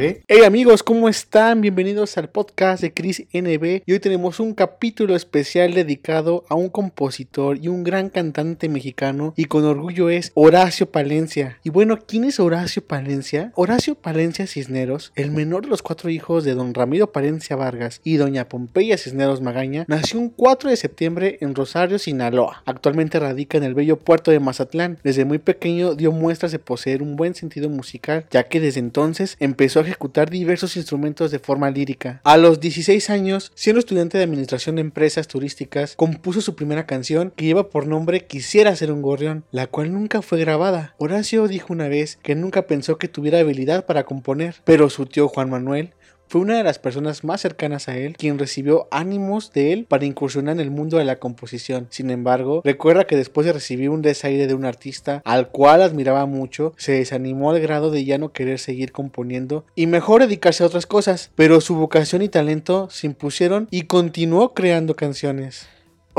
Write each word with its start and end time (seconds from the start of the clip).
Hey 0.00 0.44
amigos, 0.46 0.84
¿cómo 0.84 1.08
están? 1.08 1.60
Bienvenidos 1.60 2.16
al 2.18 2.28
podcast 2.28 2.80
de 2.82 2.94
Chris 2.94 3.24
NB 3.32 3.82
y 3.84 3.92
hoy 3.92 3.98
tenemos 3.98 4.38
un 4.38 4.54
capítulo 4.54 5.16
especial 5.16 5.74
dedicado 5.74 6.44
a 6.48 6.54
un 6.54 6.68
compositor 6.68 7.58
y 7.60 7.66
un 7.66 7.82
gran 7.82 8.08
cantante 8.08 8.68
mexicano 8.68 9.34
y 9.36 9.46
con 9.46 9.64
orgullo 9.64 10.08
es 10.08 10.30
Horacio 10.34 10.92
Palencia. 10.92 11.58
Y 11.64 11.70
bueno, 11.70 11.98
¿quién 12.06 12.22
es 12.22 12.38
Horacio 12.38 12.86
Palencia? 12.86 13.50
Horacio 13.56 13.96
Palencia 13.96 14.46
Cisneros, 14.46 15.10
el 15.16 15.32
menor 15.32 15.62
de 15.62 15.70
los 15.70 15.82
cuatro 15.82 16.10
hijos 16.10 16.44
de 16.44 16.54
don 16.54 16.74
Ramiro 16.74 17.10
Palencia 17.10 17.56
Vargas 17.56 18.00
y 18.04 18.18
doña 18.18 18.48
Pompeya 18.48 18.98
Cisneros 18.98 19.40
Magaña, 19.40 19.84
nació 19.88 20.20
un 20.20 20.28
4 20.28 20.70
de 20.70 20.76
septiembre 20.76 21.38
en 21.40 21.56
Rosario, 21.56 21.98
Sinaloa. 21.98 22.62
Actualmente 22.66 23.18
radica 23.18 23.58
en 23.58 23.64
el 23.64 23.74
bello 23.74 23.96
puerto 23.96 24.30
de 24.30 24.38
Mazatlán. 24.38 24.98
Desde 25.02 25.24
muy 25.24 25.38
pequeño 25.38 25.96
dio 25.96 26.12
muestras 26.12 26.52
de 26.52 26.60
poseer 26.60 27.02
un 27.02 27.16
buen 27.16 27.34
sentido 27.34 27.68
musical, 27.68 28.26
ya 28.30 28.44
que 28.44 28.60
desde 28.60 28.78
entonces 28.78 29.36
empezó 29.40 29.80
a 29.80 29.87
ejecutar 29.88 30.30
diversos 30.30 30.76
instrumentos 30.76 31.30
de 31.30 31.38
forma 31.38 31.70
lírica. 31.70 32.20
A 32.24 32.36
los 32.36 32.60
16 32.60 33.10
años, 33.10 33.52
siendo 33.54 33.80
estudiante 33.80 34.18
de 34.18 34.24
administración 34.24 34.76
de 34.76 34.82
empresas 34.82 35.28
turísticas, 35.28 35.94
compuso 35.96 36.40
su 36.40 36.54
primera 36.54 36.86
canción 36.86 37.32
que 37.34 37.44
lleva 37.44 37.70
por 37.70 37.86
nombre 37.86 38.26
Quisiera 38.26 38.76
ser 38.76 38.92
un 38.92 39.02
gorrión, 39.02 39.44
la 39.50 39.66
cual 39.66 39.92
nunca 39.92 40.22
fue 40.22 40.38
grabada. 40.38 40.94
Horacio 40.98 41.48
dijo 41.48 41.72
una 41.72 41.88
vez 41.88 42.18
que 42.22 42.34
nunca 42.34 42.66
pensó 42.66 42.98
que 42.98 43.08
tuviera 43.08 43.40
habilidad 43.40 43.86
para 43.86 44.04
componer, 44.04 44.56
pero 44.64 44.90
su 44.90 45.06
tío 45.06 45.28
Juan 45.28 45.50
Manuel 45.50 45.92
fue 46.28 46.40
una 46.40 46.56
de 46.56 46.64
las 46.64 46.78
personas 46.78 47.24
más 47.24 47.40
cercanas 47.40 47.88
a 47.88 47.96
él 47.96 48.16
quien 48.16 48.38
recibió 48.38 48.86
ánimos 48.90 49.52
de 49.52 49.72
él 49.72 49.86
para 49.88 50.04
incursionar 50.04 50.54
en 50.54 50.60
el 50.60 50.70
mundo 50.70 50.98
de 50.98 51.04
la 51.04 51.16
composición. 51.16 51.86
Sin 51.90 52.10
embargo, 52.10 52.62
recuerda 52.64 53.06
que 53.06 53.16
después 53.16 53.46
de 53.46 53.52
recibir 53.52 53.90
un 53.90 54.02
desaire 54.02 54.46
de 54.46 54.54
un 54.54 54.64
artista 54.64 55.22
al 55.24 55.48
cual 55.48 55.82
admiraba 55.82 56.26
mucho, 56.26 56.74
se 56.76 56.92
desanimó 56.92 57.50
al 57.50 57.60
grado 57.60 57.90
de 57.90 58.04
ya 58.04 58.18
no 58.18 58.32
querer 58.32 58.58
seguir 58.58 58.92
componiendo 58.92 59.64
y 59.74 59.86
mejor 59.86 60.22
dedicarse 60.22 60.62
a 60.62 60.66
otras 60.66 60.86
cosas, 60.86 61.30
pero 61.34 61.60
su 61.60 61.74
vocación 61.74 62.22
y 62.22 62.28
talento 62.28 62.88
se 62.90 63.06
impusieron 63.06 63.68
y 63.70 63.82
continuó 63.82 64.54
creando 64.54 64.96
canciones. 64.96 65.66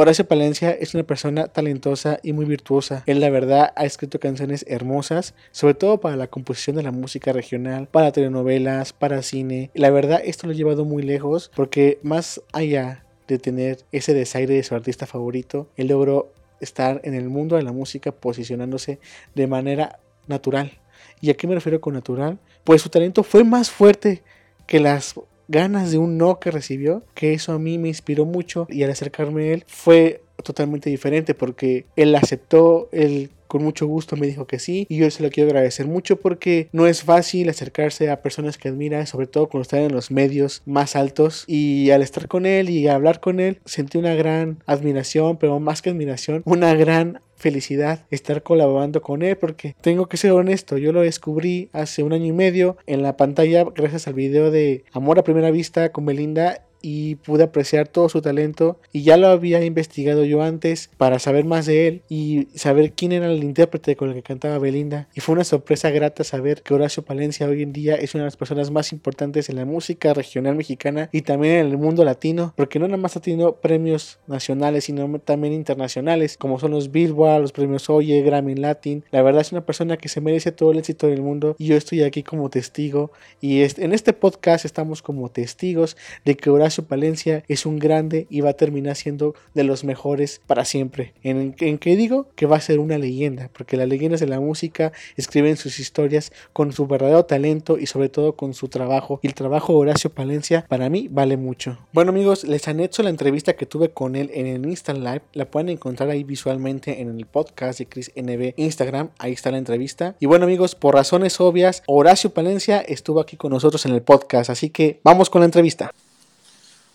Horacio 0.02 0.26
Palencia 0.26 0.72
es 0.72 0.94
una 0.94 1.04
persona 1.04 1.50
talentosa 1.50 2.22
y 2.24 2.32
muy 2.32 2.46
virtuosa. 2.46 3.04
Él 3.06 3.20
la 3.20 3.30
verdad 3.30 3.74
ha 3.76 3.84
escrito 3.84 4.18
canciones 4.18 4.64
hermosas, 4.70 5.34
sobre 5.52 5.74
todo 5.74 6.00
para 6.00 6.16
la 6.16 6.28
composición 6.28 6.78
de 6.78 6.84
la 6.84 6.92
música 6.92 7.34
regional, 7.34 7.90
para 7.92 8.14
telenovelas, 8.14 8.94
para 8.94 9.22
cine. 9.24 9.72
La 9.74 9.90
verdad 9.90 10.22
esto 10.24 10.48
lo 10.48 10.54
ha 10.54 10.56
llevado 10.56 10.86
muy 10.86 11.04
lejos 11.04 11.52
porque 11.54 12.00
más 12.02 12.42
allá 12.54 13.04
de 13.28 13.40
tener 13.40 13.80
ese 13.92 14.14
desaire 14.14 14.54
de 14.54 14.64
su 14.64 14.74
artista 14.74 15.06
favorito, 15.06 15.68
él 15.76 15.88
logró 15.88 16.32
estar 16.62 17.02
en 17.04 17.14
el 17.14 17.28
mundo 17.28 17.58
de 17.58 17.64
la 17.64 17.74
música 17.74 18.14
posicionándose 18.14 19.02
de 19.36 19.48
manera 19.48 20.00
natural. 20.28 20.80
¿Y 21.20 21.30
a 21.30 21.34
qué 21.34 21.46
me 21.46 21.56
refiero 21.56 21.82
con 21.82 21.96
natural? 21.96 22.40
Pues 22.64 22.82
su 22.82 22.88
talento 22.88 23.22
fue 23.24 23.44
más 23.44 23.70
fuerte 23.70 24.24
que 24.66 24.80
las 24.80 25.16
ganas 25.50 25.92
de 25.92 25.98
un 25.98 26.18
no 26.18 26.40
que 26.40 26.52
recibió, 26.52 27.04
que 27.14 27.34
eso 27.34 27.52
a 27.52 27.60
mí 27.60 27.78
me 27.78 27.90
inspiró 27.90 28.26
mucho 28.26 28.68
y 28.70 28.84
al 28.84 28.92
acercarme 28.92 29.50
a 29.50 29.54
él 29.54 29.64
fue 29.68 30.22
totalmente 30.44 30.90
diferente 30.90 31.34
porque 31.34 31.86
él 31.98 32.16
aceptó, 32.16 32.88
él 32.94 33.32
con 33.48 33.64
mucho 33.64 33.88
gusto 33.88 34.16
me 34.16 34.28
dijo 34.28 34.46
que 34.46 34.60
sí 34.60 34.86
y 34.90 34.98
yo 34.98 35.10
se 35.10 35.24
lo 35.24 35.32
quiero 35.32 35.50
agradecer 35.50 35.88
mucho 35.88 36.18
porque 36.18 36.70
no 36.72 36.86
es 36.86 37.02
fácil 37.04 37.50
acercarse 37.50 38.10
a 38.12 38.22
personas 38.22 38.60
que 38.60 38.70
admira, 38.70 39.06
sobre 39.08 39.26
todo 39.26 39.50
cuando 39.50 39.64
están 39.64 39.80
en 39.82 39.92
los 39.92 40.12
medios 40.12 40.62
más 40.68 40.96
altos 40.96 41.46
y 41.48 41.90
al 41.90 42.04
estar 42.04 42.28
con 42.28 42.46
él 42.46 42.70
y 42.70 42.88
hablar 42.88 43.20
con 43.20 43.40
él 43.40 43.60
sentí 43.66 43.98
una 43.98 44.14
gran 44.14 44.60
admiración, 44.68 45.38
pero 45.38 45.60
más 45.60 45.82
que 45.82 45.90
admiración, 45.90 46.44
una 46.46 46.76
gran 46.76 47.22
felicidad 47.40 48.06
estar 48.12 48.44
colaborando 48.44 49.02
con 49.02 49.24
él 49.24 49.38
porque 49.38 49.76
tengo 49.82 50.08
que 50.08 50.18
ser 50.18 50.32
honesto, 50.32 50.78
yo 50.78 50.92
lo 50.92 51.02
descubrí 51.02 51.70
hace 51.74 52.04
un 52.04 52.14
año 52.14 52.26
y 52.26 52.32
medio 52.32 52.78
en 52.86 53.02
la 53.02 53.18
pantalla 53.18 53.66
gracias 53.76 54.08
al 54.08 54.14
video 54.14 54.52
de 54.52 54.84
Amor 54.92 55.18
a 55.20 55.24
primera 55.24 55.50
vista 55.50 55.92
con 55.92 56.06
Belinda 56.06 56.66
y 56.82 57.16
pude 57.16 57.44
apreciar 57.44 57.88
todo 57.88 58.10
su 58.10 58.22
talento 58.22 58.80
y 58.92 59.04
ya 59.04 59.18
lo 59.18 59.28
había 59.28 59.64
investigado 59.64 60.24
yo 60.26 60.42
antes 60.42 60.90
para 60.98 61.20
saber 61.20 61.46
más 61.46 61.66
de 61.66 61.88
él 61.88 62.02
y 62.10 62.48
saber 62.56 62.94
quién 62.94 63.12
era 63.12 63.28
el 63.28 63.44
intérprete 63.44 63.96
con 63.96 64.10
el 64.10 64.16
que 64.16 64.24
cantaba 64.24 64.60
Belinda. 64.60 65.08
Y 65.14 65.22
fue 65.22 65.34
una 65.34 65.44
sorpresa 65.44 65.90
grata 65.90 66.24
saber 66.24 66.62
que 66.62 66.74
Horacio 66.74 67.04
Palencia 67.04 67.48
hoy 67.48 67.64
en 67.64 67.74
día 67.74 67.96
es 67.96 68.16
una 68.16 68.24
de 68.24 68.28
las 68.28 68.38
personas 68.38 68.72
más 68.72 68.92
importantes 68.92 69.50
en 69.50 69.58
la 69.58 69.66
música 69.66 70.14
regional 70.14 70.56
mexicana 70.56 71.10
y 71.12 71.22
también 71.22 71.56
en 71.56 71.68
el 71.68 71.78
mundo 71.78 72.04
latino 72.04 72.54
porque 72.56 72.80
no 72.80 72.88
nada 72.88 72.98
más 72.98 73.18
ha 73.18 73.22
tenido 73.22 73.58
premios 73.58 74.20
nacionales 74.28 74.86
sino 74.86 75.20
también 75.20 75.54
internacionales 75.54 76.38
como 76.38 76.60
son 76.60 76.72
los 76.72 76.92
Billboard, 76.92 77.42
los 77.42 77.52
premios 77.52 77.90
Oye, 77.90 78.22
Grammy 78.22 78.56
Latin. 78.56 79.04
La 79.12 79.22
verdad 79.22 79.42
es 79.42 79.52
una 79.52 79.66
persona 79.66 79.98
que 79.98 80.10
se 80.10 80.22
merece 80.22 80.52
todo 80.52 80.72
el 80.72 80.80
éxito 80.80 81.08
del 81.08 81.22
mundo 81.22 81.56
y 81.58 81.68
yo 81.68 81.76
estoy 81.76 82.04
aquí 82.04 82.24
como 82.24 82.50
testigo. 82.50 83.12
Y 83.42 83.62
en 83.62 83.94
este 83.94 84.14
podcast 84.14 84.66
estamos 84.66 85.02
como 85.02 85.30
testigos 85.30 85.98
de 86.26 86.36
que 86.36 86.50
Horacio 86.50 86.69
Horacio 86.70 86.86
Palencia 86.86 87.44
es 87.48 87.66
un 87.66 87.80
grande 87.80 88.28
y 88.30 88.42
va 88.42 88.52
a 88.52 88.54
terminar 88.54 88.96
siendo 88.96 89.34
de 89.56 89.64
los 89.64 89.84
mejores 89.84 90.40
para 90.46 90.66
siempre. 90.66 91.16
¿En, 91.24 91.56
en 91.58 91.80
qué 91.80 91.96
digo? 91.96 92.28
Que 92.36 92.46
va 92.46 92.58
a 92.58 92.62
ser 92.62 92.78
una 92.78 93.00
leyenda, 93.00 93.50
porque 93.52 93.76
las 93.76 93.88
leyendas 93.88 94.20
de 94.20 94.28
la 94.28 94.40
música 94.40 94.92
escriben 95.18 95.58
sus 95.58 95.80
historias 95.80 96.32
con 96.54 96.72
su 96.72 96.86
verdadero 96.86 97.26
talento 97.26 97.80
y 97.80 97.88
sobre 97.88 98.10
todo 98.10 98.34
con 98.34 98.54
su 98.54 98.68
trabajo. 98.68 99.20
Y 99.24 99.28
el 99.28 99.34
trabajo 99.34 99.74
de 99.74 99.80
Horacio 99.80 100.12
Palencia 100.12 100.64
para 100.70 100.92
mí 100.92 101.08
vale 101.10 101.38
mucho. 101.38 101.80
Bueno 101.92 102.12
amigos, 102.12 102.44
les 102.44 102.68
han 102.68 102.80
hecho 102.82 103.02
la 103.02 103.10
entrevista 103.10 103.56
que 103.56 103.66
tuve 103.66 103.90
con 103.90 104.16
él 104.16 104.30
en 104.36 104.46
el 104.46 104.64
Instant 104.68 105.00
Live. 105.00 105.22
La 105.34 105.50
pueden 105.50 105.70
encontrar 105.70 106.12
ahí 106.12 106.24
visualmente 106.24 107.02
en 107.02 107.18
el 107.18 107.26
podcast 107.26 107.80
de 107.80 107.88
Chris 107.88 108.12
NB 108.16 108.54
Instagram. 108.58 109.10
Ahí 109.18 109.34
está 109.34 109.50
la 109.50 109.58
entrevista. 109.58 110.16
Y 110.20 110.28
bueno 110.28 110.46
amigos, 110.46 110.76
por 110.76 110.94
razones 110.94 111.42
obvias, 111.42 111.82
Horacio 111.88 112.30
Palencia 112.30 112.80
estuvo 112.80 113.20
aquí 113.22 113.38
con 113.38 113.54
nosotros 113.54 113.88
en 113.88 113.94
el 113.94 114.04
podcast. 114.04 114.52
Así 114.52 114.70
que 114.70 115.00
vamos 115.04 115.32
con 115.32 115.42
la 115.42 115.46
entrevista. 115.46 115.92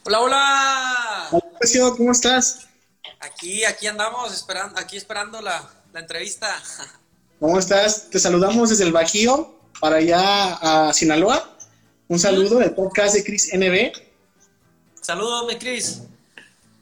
Hola, 0.07 0.21
hola. 0.21 1.29
Hola, 1.31 1.97
¿cómo 1.97 2.13
estás? 2.13 2.67
Aquí, 3.21 3.65
aquí 3.65 3.87
andamos, 3.87 4.35
esperando, 4.35 4.79
aquí 4.79 4.99
esperando 4.99 5.41
la, 5.41 5.67
entrevista. 5.95 6.63
¿Cómo 7.41 7.59
estás? 7.59 8.11
Te 8.11 8.19
saludamos 8.19 8.69
desde 8.69 8.85
el 8.85 8.93
Bajío 8.93 9.59
para 9.81 9.97
allá 9.97 10.89
a 10.89 10.93
Sinaloa. 10.93 11.57
Un 12.09 12.19
saludo 12.19 12.59
del 12.59 12.75
podcast 12.75 13.15
de 13.15 13.25
Cris 13.25 13.51
NB. 13.55 13.93
Saludos, 15.01 15.47
mi 15.47 15.57
Cris. 15.59 16.03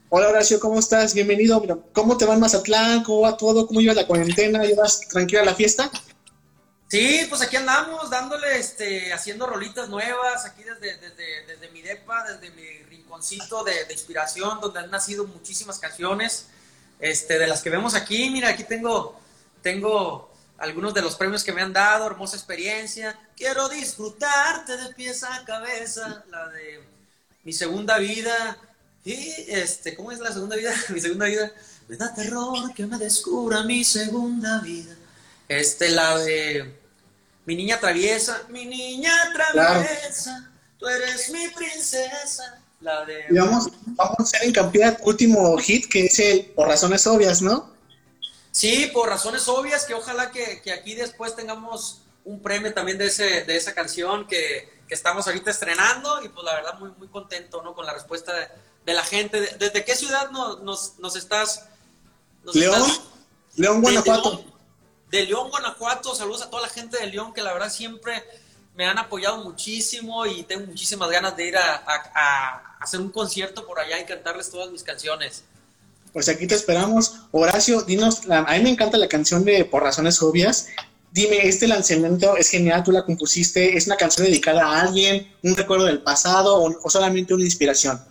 Hola 0.09 0.27
Horacio, 0.27 0.59
¿cómo 0.59 0.79
estás? 0.79 1.13
Bienvenido. 1.13 1.63
¿Cómo 1.93 2.17
te 2.17 2.25
va 2.25 2.33
en 2.33 2.41
Mazatlán? 2.41 3.03
¿Cómo 3.03 3.21
va 3.21 3.37
todo? 3.37 3.67
¿Cómo 3.67 3.79
lleva 3.79 3.93
la 3.93 4.05
cuarentena? 4.05 4.65
¿Llevas 4.65 4.99
tranquila 4.99 5.45
la 5.45 5.55
fiesta? 5.55 5.89
Sí, 6.89 7.25
pues 7.29 7.41
aquí 7.41 7.55
andamos 7.55 8.09
dándole, 8.09 8.59
este, 8.59 9.13
haciendo 9.13 9.47
rolitas 9.47 9.87
nuevas, 9.87 10.45
aquí 10.45 10.61
desde, 10.61 10.97
desde, 10.97 11.45
desde 11.47 11.71
mi 11.71 11.81
depa, 11.81 12.23
desde 12.23 12.51
mi 12.51 12.83
rinconcito 13.13 13.63
de, 13.63 13.85
de, 13.85 13.93
inspiración, 13.93 14.59
donde 14.59 14.79
han 14.79 14.89
nacido 14.89 15.25
muchísimas 15.25 15.77
canciones, 15.79 16.47
este, 16.99 17.37
de 17.37 17.47
las 17.47 17.61
que 17.61 17.69
vemos 17.69 17.93
aquí. 17.95 18.29
Mira, 18.29 18.49
aquí 18.49 18.63
tengo, 18.63 19.19
tengo 19.61 20.31
algunos 20.57 20.93
de 20.93 21.01
los 21.01 21.15
premios 21.15 21.43
que 21.43 21.51
me 21.51 21.61
han 21.61 21.73
dado, 21.73 22.07
hermosa 22.07 22.35
experiencia. 22.35 23.17
Quiero 23.35 23.69
disfrutarte 23.69 24.77
de 24.77 24.93
pies 24.93 25.23
a 25.23 25.43
cabeza, 25.45 26.23
la 26.31 26.47
de 26.49 26.83
mi 27.43 27.53
segunda 27.53 27.97
vida. 27.97 28.57
Y 29.05 29.15
este, 29.47 29.95
¿cómo 29.95 30.11
es 30.11 30.19
la 30.19 30.31
segunda 30.31 30.55
vida? 30.55 30.73
mi 30.89 30.99
segunda 30.99 31.25
vida. 31.25 31.51
Me 31.87 31.97
da 31.97 32.13
terror 32.13 32.73
que 32.73 32.85
me 32.85 32.97
descubra 32.97 33.63
mi 33.63 33.83
segunda 33.83 34.59
vida. 34.61 34.95
Este, 35.47 35.89
la 35.89 36.17
de 36.17 36.79
mi 37.45 37.55
niña 37.55 37.79
traviesa, 37.79 38.43
mi 38.49 38.65
niña 38.65 39.13
traviesa, 39.33 40.49
tú 40.79 40.87
eres 40.87 41.29
mi 41.29 41.49
princesa. 41.49 42.62
La 42.83 43.05
de... 43.05 43.25
vamos, 43.31 43.69
vamos 43.85 44.19
a 44.19 44.23
hacer 44.23 44.53
campeón 44.53 44.97
último 45.01 45.57
hit 45.57 45.89
que 45.89 46.05
es 46.05 46.19
el 46.19 46.45
Por 46.47 46.67
razones 46.67 47.07
obvias, 47.07 47.41
¿no? 47.41 47.73
Sí, 48.51 48.91
por 48.93 49.09
razones 49.09 49.47
obvias, 49.47 49.85
que 49.85 49.95
ojalá 49.95 50.29
que, 50.29 50.61
aquí 50.71 50.93
después 50.93 51.35
tengamos 51.35 52.01
un 52.23 52.39
premio 52.41 52.71
también 52.73 52.99
de, 52.99 53.07
ese, 53.07 53.43
de 53.45 53.57
esa 53.57 53.73
canción 53.73 54.27
que, 54.27 54.71
estamos 54.89 55.25
ahorita 55.25 55.49
estrenando 55.49 56.23
y 56.23 56.29
pues 56.29 56.45
la 56.45 56.53
verdad 56.53 56.77
muy, 56.77 56.91
muy 56.99 57.07
contento 57.07 57.63
¿no? 57.63 57.73
con 57.73 57.83
la 57.83 57.93
respuesta 57.93 58.31
de, 58.85 58.93
la 58.93 59.01
gente. 59.01 59.41
¿Desde 59.57 59.83
qué 59.83 59.95
ciudad 59.95 60.29
nos, 60.29 60.61
nos, 60.99 61.15
estás? 61.15 61.67
León, 62.53 62.79
León, 63.55 63.81
Guanajuato 63.81 64.53
de 65.13 65.27
León, 65.27 65.51
Guanajuato. 65.51 66.15
Saludos 66.15 66.41
a 66.41 66.49
toda 66.49 66.63
la 66.63 66.69
gente 66.69 66.97
de 66.97 67.05
León 67.05 67.33
que 67.33 67.43
la 67.43 67.53
verdad 67.53 67.69
siempre 67.69 68.23
me 68.75 68.87
han 68.87 68.97
apoyado 68.97 69.43
muchísimo 69.43 70.25
y 70.25 70.41
tengo 70.41 70.65
muchísimas 70.65 71.07
ganas 71.11 71.37
de 71.37 71.47
ir 71.49 71.55
a, 71.55 72.72
hacer 72.83 72.99
un 72.99 73.09
concierto 73.09 73.65
por 73.65 73.79
allá 73.79 73.99
y 73.99 74.05
cantarles 74.05 74.51
todas 74.51 74.69
mis 74.69 74.83
canciones. 74.83 75.43
Pues 76.11 76.27
aquí 76.27 76.45
te 76.45 76.55
esperamos. 76.55 77.21
Horacio, 77.31 77.81
dinos, 77.81 78.29
a 78.29 78.41
mí 78.41 78.63
me 78.63 78.69
encanta 78.69 78.97
la 78.97 79.07
canción 79.07 79.45
de 79.45 79.63
Por 79.65 79.83
Razones 79.83 80.21
Obvias. 80.21 80.67
Dime, 81.11 81.47
este 81.47 81.67
lanzamiento 81.67 82.35
es 82.35 82.49
genial, 82.49 82.83
tú 82.83 82.91
la 82.91 83.05
compusiste, 83.05 83.77
¿es 83.77 83.87
una 83.87 83.95
canción 83.95 84.27
dedicada 84.27 84.65
a 84.65 84.81
alguien, 84.81 85.33
un 85.43 85.55
recuerdo 85.55 85.85
del 85.85 86.01
pasado 86.01 86.61
o, 86.61 86.89
solamente 86.89 87.33
una 87.33 87.43
inspiración? 87.45 88.03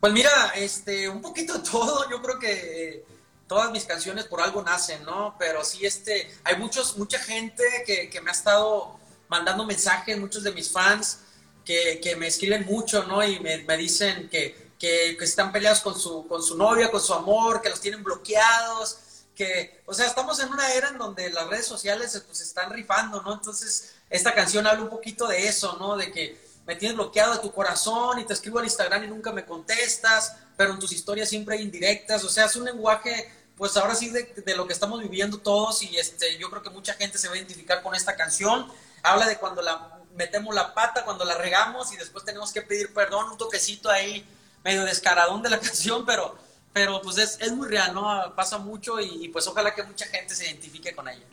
Pues 0.00 0.12
mira, 0.12 0.52
este, 0.56 1.08
un 1.08 1.20
poquito 1.20 1.62
todo, 1.62 2.10
yo 2.10 2.20
creo 2.22 2.38
que 2.38 2.52
eh, 2.52 3.04
todas 3.46 3.70
mis 3.70 3.84
canciones 3.84 4.24
por 4.24 4.40
algo 4.40 4.62
nacen, 4.62 5.04
¿no? 5.04 5.36
Pero 5.38 5.62
sí, 5.64 5.86
este, 5.86 6.30
hay 6.42 6.56
muchos, 6.56 6.96
mucha 6.96 7.18
gente 7.18 7.62
que, 7.86 8.10
que 8.10 8.20
me 8.20 8.30
ha 8.30 8.32
estado 8.32 8.98
mandando 9.28 9.64
mensajes, 9.64 10.18
muchos 10.18 10.42
de 10.42 10.52
mis 10.52 10.72
fans 10.72 11.20
que, 11.66 12.16
me 12.16 12.28
escriben 12.28 12.64
mucho, 12.64 13.04
¿no? 13.04 13.22
Y 13.26 13.40
me, 13.40 13.76
dicen 13.76 14.28
que, 14.30 14.72
que, 14.78 15.16
están 15.20 15.52
peleados 15.52 15.80
con 15.80 15.98
su, 15.98 16.26
con 16.28 16.42
su 16.42 16.56
novia, 16.56 16.90
con 16.90 17.00
su 17.00 17.12
amor, 17.12 17.60
que 17.60 17.68
los 17.68 17.80
tienen 17.80 18.04
bloqueados, 18.04 18.98
que, 19.34 19.82
o 19.84 19.92
sea, 19.92 20.06
estamos 20.06 20.38
en 20.40 20.48
una 20.48 20.72
era 20.72 20.88
en 20.88 20.98
donde 20.98 21.28
las 21.30 21.48
redes 21.48 21.66
sociales 21.66 22.22
pues 22.26 22.40
están 22.40 22.70
rifando, 22.70 23.20
¿no? 23.20 23.34
Entonces, 23.34 23.96
esta 24.08 24.32
canción 24.32 24.66
habla 24.66 24.84
un 24.84 24.88
poquito 24.88 25.26
de 25.26 25.48
eso, 25.48 25.76
¿no? 25.78 25.96
De 25.96 26.12
que 26.12 26.40
me 26.66 26.76
tienes 26.76 26.96
bloqueado 26.96 27.34
de 27.34 27.40
tu 27.40 27.52
corazón 27.52 28.20
y 28.20 28.24
te 28.24 28.32
escribo 28.32 28.60
al 28.60 28.64
Instagram 28.64 29.04
y 29.04 29.08
nunca 29.08 29.32
me 29.32 29.44
contestas, 29.44 30.36
pero 30.56 30.72
en 30.72 30.78
tus 30.78 30.92
historias 30.92 31.28
siempre 31.28 31.60
indirectas, 31.60 32.24
o 32.24 32.28
sea, 32.28 32.46
es 32.46 32.56
un 32.56 32.64
lenguaje, 32.64 33.30
pues 33.56 33.76
ahora 33.76 33.94
sí, 33.94 34.10
de, 34.10 34.54
lo 34.54 34.66
que 34.66 34.72
estamos 34.72 35.00
viviendo 35.00 35.38
todos 35.38 35.82
y 35.82 35.96
este, 35.96 36.36
yo 36.38 36.50
creo 36.50 36.62
que 36.62 36.70
mucha 36.70 36.94
gente 36.94 37.18
se 37.18 37.28
va 37.28 37.34
a 37.34 37.36
identificar 37.38 37.82
con 37.82 37.94
esta 37.94 38.16
canción 38.16 38.66
habla 39.02 39.26
de 39.26 39.38
cuando 39.38 39.62
la 39.62 39.98
metemos 40.14 40.54
la 40.54 40.74
pata, 40.74 41.04
cuando 41.04 41.24
la 41.24 41.36
regamos 41.36 41.92
y 41.92 41.96
después 41.96 42.24
tenemos 42.24 42.52
que 42.52 42.62
pedir 42.62 42.92
perdón, 42.92 43.30
un 43.30 43.38
toquecito 43.38 43.90
ahí 43.90 44.26
medio 44.64 44.84
descaradón 44.84 45.42
de 45.42 45.50
la 45.50 45.60
canción, 45.60 46.04
pero, 46.04 46.36
pero 46.72 47.00
pues 47.02 47.18
es, 47.18 47.38
es 47.40 47.52
muy 47.52 47.68
real, 47.68 47.94
¿no? 47.94 48.34
Pasa 48.34 48.58
mucho 48.58 49.00
y, 49.00 49.28
pues 49.28 49.46
ojalá 49.46 49.74
que 49.74 49.82
mucha 49.82 50.06
gente 50.06 50.34
se 50.34 50.46
identifique 50.46 50.94
con 50.94 51.08
ella. 51.08 51.24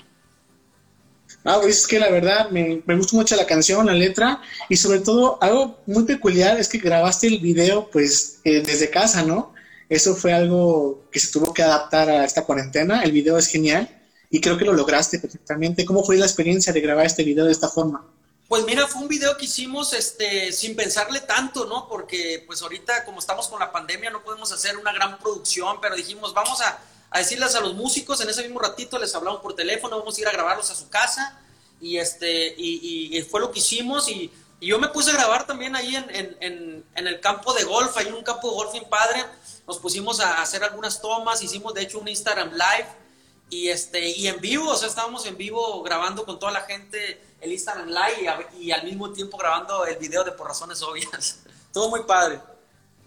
Ah, 1.46 1.58
pues 1.62 1.80
es 1.80 1.88
que 1.88 2.00
la 2.00 2.10
verdad 2.10 2.50
me, 2.52 2.82
me 2.86 2.96
gustó 2.96 3.18
mucho 3.18 3.36
la 3.36 3.46
canción, 3.46 3.86
la 3.86 3.94
letra 3.94 4.42
y 4.70 4.78
sobre 4.78 5.00
todo 5.00 5.38
algo 5.42 5.82
muy 5.86 6.04
peculiar 6.04 6.58
es 6.58 6.70
que 6.70 6.78
grabaste 6.78 7.28
el 7.28 7.40
video 7.40 7.90
pues 7.90 8.40
eh, 8.46 8.62
desde 8.62 8.90
casa, 8.90 9.24
¿no? 9.24 9.54
Eso 9.90 10.16
fue 10.16 10.34
algo 10.34 11.04
que 11.12 11.20
se 11.20 11.32
tuvo 11.32 11.54
que 11.54 11.64
adaptar 11.64 12.10
a 12.10 12.26
esta 12.26 12.44
cuarentena, 12.44 13.04
el 13.04 13.12
video 13.12 13.38
es 13.38 13.48
genial 13.48 13.90
y 14.30 14.42
creo 14.42 14.58
que 14.58 14.66
lo 14.66 14.74
lograste 14.74 15.20
perfectamente. 15.20 15.86
¿Cómo 15.86 16.04
fue 16.04 16.18
la 16.18 16.26
experiencia 16.26 16.74
de 16.74 16.82
grabar 16.82 17.06
este 17.06 17.24
video 17.24 17.46
de 17.46 17.52
esta 17.52 17.70
forma? 17.70 18.06
Pues 18.48 18.66
mira, 18.66 18.88
fue 18.88 19.02
un 19.02 19.08
video 19.08 19.38
que 19.38 19.46
hicimos 19.46 19.94
este, 19.94 20.52
sin 20.52 20.76
pensarle 20.76 21.22
tanto, 21.22 21.66
¿no? 21.66 21.88
Porque 21.88 22.44
pues 22.46 22.62
ahorita 22.62 23.06
como 23.06 23.20
estamos 23.20 23.48
con 23.48 23.60
la 23.60 23.72
pandemia 23.72 24.10
no 24.10 24.24
podemos 24.24 24.52
hacer 24.52 24.78
una 24.78 24.94
gran 24.94 25.18
producción, 25.20 25.78
pero 25.82 25.96
dijimos, 25.96 26.34
vamos 26.34 26.62
a, 26.62 26.80
a 27.10 27.20
decirles 27.20 27.56
a 27.56 27.62
los 27.62 27.76
músicos, 27.76 28.22
en 28.22 28.30
ese 28.30 28.44
mismo 28.44 28.60
ratito 28.60 28.98
les 29.00 29.14
hablamos 29.16 29.42
por 29.42 29.56
teléfono, 29.56 30.00
vamos 30.00 30.18
a 30.18 30.22
ir 30.22 30.28
a 30.28 30.32
grabarlos 30.32 30.70
a 30.72 30.76
su 30.76 30.90
casa 30.90 31.40
y, 31.84 31.98
este, 31.98 32.56
y, 32.58 33.22
fue 33.30 33.40
lo 33.42 33.52
que 33.52 33.60
hicimos 33.60 34.10
y, 34.10 34.32
y, 34.64 34.68
yo 34.68 34.80
me 34.80 34.88
puse 34.88 35.12
a 35.12 35.14
grabar 35.14 35.46
también 35.46 35.76
ahí 35.76 35.96
en, 35.96 36.06
en, 36.40 36.84
en, 36.96 37.08
el 37.08 37.20
campo 37.20 37.54
de 37.54 37.64
golf, 37.64 37.98
en 38.00 38.14
un 38.14 38.24
campo 38.24 38.50
de 38.50 38.56
golf 38.56 38.90
padre, 38.90 39.26
nos 39.68 39.80
pusimos 39.80 40.20
a 40.20 40.42
hacer 40.42 40.64
algunas 40.64 41.02
tomas, 41.02 41.42
hicimos 41.44 41.74
de 41.74 41.82
hecho 41.82 42.00
un 42.00 42.08
Instagram 42.08 42.52
live 42.52 42.88
y, 43.50 43.70
este, 43.70 44.10
y 44.10 44.28
en 44.28 44.40
vivo, 44.40 44.70
o 44.70 44.76
sea, 44.76 44.88
estábamos 44.88 45.26
en 45.26 45.38
vivo 45.38 45.84
grabando 45.84 46.26
con 46.26 46.40
toda 46.40 46.52
la 46.52 46.62
gente 46.62 47.22
el 47.44 47.52
Instagram 47.52 47.90
Live 47.90 48.48
y, 48.60 48.72
al 48.72 48.84
mismo 48.84 49.12
tiempo 49.12 49.38
grabando 49.38 49.86
el 49.86 49.98
video 49.98 50.24
de 50.24 50.32
Por 50.32 50.48
Razones 50.48 50.82
Obvias. 50.82 51.40
Todo 51.74 51.90
muy 51.90 52.04
padre. 52.04 52.40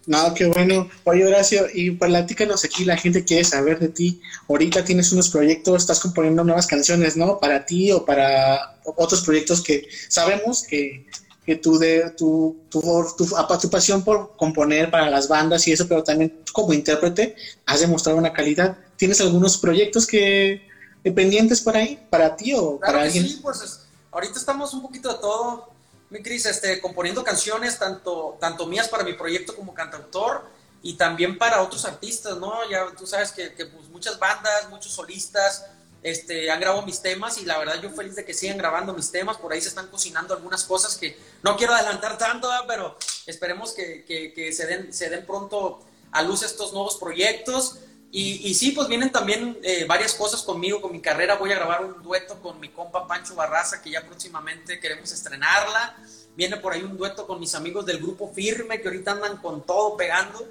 No, 0.05 0.33
qué 0.33 0.45
bueno. 0.45 0.89
Oye, 1.03 1.25
Horacio, 1.25 1.67
y 1.73 1.91
platícanos 1.91 2.63
aquí, 2.63 2.85
la 2.85 2.95
gente 2.95 3.25
quiere 3.25 3.43
saber 3.43 3.79
de 3.79 3.89
ti. 3.89 4.21
Ahorita 4.47 4.85
tienes 4.85 5.11
unos 5.11 5.29
proyectos, 5.29 5.81
estás 5.81 5.99
componiendo 5.99 6.45
nuevas 6.45 6.65
canciones, 6.65 7.17
¿no? 7.17 7.39
Para 7.39 7.65
ti 7.65 7.91
o 7.91 8.05
para 8.05 8.79
otros 8.83 9.23
proyectos 9.23 9.61
que 9.61 9.89
sabemos 10.07 10.63
que, 10.63 11.05
que 11.47 11.55
tú 11.55 11.79
de, 11.79 12.09
tu, 12.09 12.57
tu, 12.69 12.81
tu, 13.17 13.25
tu, 13.25 13.69
pasión 13.69 14.03
por 14.03 14.35
componer 14.35 14.91
para 14.91 15.09
las 15.09 15.29
bandas 15.29 15.65
y 15.65 15.71
eso, 15.71 15.87
pero 15.87 16.03
también 16.03 16.43
como 16.51 16.73
intérprete 16.73 17.37
has 17.65 17.79
demostrado 17.79 18.17
una 18.17 18.33
calidad. 18.33 18.77
¿Tienes 18.97 19.21
algunos 19.21 19.57
proyectos 19.57 20.05
que 20.05 20.67
pendientes 21.15 21.61
por 21.61 21.77
ahí, 21.77 22.05
para 22.09 22.35
ti 22.35 22.53
o 22.53 22.77
para 22.77 23.03
alguien? 23.03 23.25
Sí, 23.25 23.39
pues 23.41 23.79
ahorita 24.11 24.37
estamos 24.37 24.73
un 24.73 24.81
poquito 24.81 25.07
de 25.07 25.19
todo, 25.19 25.69
mi 26.09 26.21
Cris, 26.21 26.45
este, 26.47 26.81
componiendo 26.81 27.23
canciones, 27.23 27.79
tanto, 27.79 28.37
tanto 28.41 28.67
mías 28.67 28.89
para 28.89 29.05
mi 29.05 29.13
proyecto 29.13 29.55
como 29.55 29.73
cantautor 29.73 30.43
y 30.83 30.95
también 30.95 31.37
para 31.37 31.61
otros 31.61 31.85
artistas, 31.85 32.35
¿no? 32.35 32.69
Ya 32.69 32.87
tú 32.97 33.07
sabes 33.07 33.31
que, 33.31 33.53
que 33.53 33.67
pues, 33.67 33.87
muchas 33.87 34.19
bandas, 34.19 34.69
muchos 34.69 34.91
solistas, 34.91 35.65
este, 36.03 36.51
han 36.51 36.59
grabado 36.59 36.85
mis 36.85 37.01
temas 37.01 37.37
y 37.37 37.45
la 37.45 37.57
verdad 37.57 37.81
yo 37.81 37.89
feliz 37.89 38.15
de 38.15 38.25
que 38.25 38.33
sigan 38.33 38.57
grabando 38.57 38.93
mis 38.93 39.11
temas, 39.11 39.37
por 39.37 39.51
ahí 39.51 39.61
se 39.61 39.69
están 39.69 39.87
cocinando 39.87 40.33
algunas 40.33 40.63
cosas 40.63 40.95
que 40.95 41.17
no 41.43 41.57
quiero 41.57 41.73
adelantar 41.73 42.17
tanto, 42.17 42.49
pero 42.67 42.97
esperemos 43.25 43.73
que, 43.73 44.03
que, 44.05 44.53
se, 44.53 44.67
den, 44.67 44.93
se 44.93 45.09
den 45.09 45.25
pronto 45.25 45.79
a 46.11 46.21
luz 46.21 46.43
estos 46.43 46.73
nuevos 46.73 46.97
proyectos. 46.97 47.79
Y, 48.09 48.55
sí, 48.55 48.71
pues 48.71 48.87
vienen 48.87 49.11
también 49.11 49.59
eh, 49.61 49.85
varias 49.85 50.15
cosas 50.15 50.41
conmigo, 50.41 50.81
con 50.81 50.91
mi 50.91 51.01
carrera. 51.01 51.35
Voy 51.35 51.51
a 51.51 51.55
grabar 51.55 51.83
un 51.83 52.01
dueto 52.01 52.41
con 52.41 52.59
mi 52.59 52.69
compa 52.69 53.05
Pancho 53.05 53.35
Barraza, 53.35 53.81
que 53.81 53.91
ya 53.91 54.01
próximamente 54.01 54.79
queremos 54.79 55.11
estrenarla. 55.11 55.95
Viene 56.35 56.57
por 56.57 56.73
ahí 56.73 56.81
un 56.81 56.97
dueto 56.97 57.27
con 57.27 57.39
mis 57.39 57.53
amigos 57.53 57.85
del 57.85 57.97
grupo 57.97 58.31
Firme, 58.33 58.81
que 58.81 58.87
ahorita 58.87 59.11
andan 59.11 59.37
con 59.37 59.63
todo 59.65 59.97
pegando. 59.97 60.47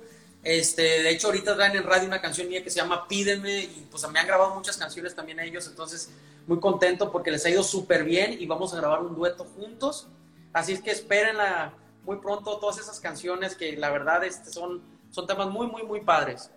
Este, 0.47 1.03
de 1.03 1.11
hecho, 1.11 1.27
ahorita 1.27 1.57
traen 1.57 1.75
en 1.75 1.83
radio 1.83 2.07
una 2.07 2.21
canción 2.21 2.49
mía 2.49 2.63
que 2.63 2.71
se 2.71 2.77
llama 2.77 3.09
Pídeme 3.09 3.65
y 3.65 3.89
pues 3.91 4.09
me 4.09 4.21
han 4.21 4.29
grabado 4.29 4.55
muchas 4.55 4.77
canciones 4.77 5.13
también 5.13 5.41
ellos, 5.41 5.67
entonces 5.67 6.09
muy 6.47 6.61
contento 6.61 7.11
porque 7.11 7.33
les 7.33 7.45
ha 7.47 7.51
ido 7.51 7.65
súper 7.65 8.05
bien 8.05 8.37
y 8.39 8.47
vamos 8.47 8.73
a 8.73 8.77
grabar 8.77 9.03
un 9.03 9.17
dueto 9.17 9.43
juntos. 9.43 10.07
Así 10.53 10.73
es 10.73 10.81
que 10.81 10.93
espérenla 10.93 11.75
muy 12.05 12.19
pronto 12.19 12.59
todas 12.59 12.79
esas 12.79 13.01
canciones 13.01 13.57
que 13.57 13.77
la 13.77 13.91
verdad 13.91 14.23
este, 14.23 14.53
son, 14.53 14.83
son 15.11 15.27
temas 15.27 15.51
muy, 15.51 15.67
muy, 15.67 15.83
muy 15.83 16.03
padres. 16.03 16.49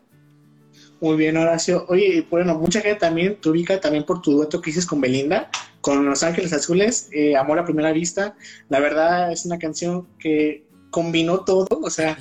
Muy 1.01 1.17
bien, 1.17 1.35
Horacio. 1.37 1.87
Oye, 1.89 2.27
bueno, 2.29 2.53
mucha 2.59 2.81
gente 2.81 2.99
también 2.99 3.41
te 3.41 3.49
ubica 3.49 3.81
también 3.81 4.05
por 4.05 4.21
tu 4.21 4.33
dueto 4.33 4.61
que 4.61 4.69
hiciste 4.69 4.87
con 4.87 5.01
Belinda, 5.01 5.49
con 5.81 6.05
Los 6.05 6.21
Ángeles 6.21 6.53
Azules, 6.53 7.09
eh, 7.11 7.35
Amor 7.35 7.57
a 7.57 7.65
Primera 7.65 7.91
Vista. 7.91 8.35
La 8.69 8.79
verdad 8.79 9.31
es 9.31 9.47
una 9.47 9.57
canción 9.57 10.07
que 10.19 10.63
combinó 10.91 11.39
todo, 11.39 11.67
o 11.81 11.89
sea, 11.89 12.15